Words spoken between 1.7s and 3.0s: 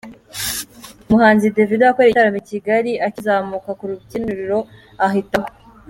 wakoreye igitaramo i Kigali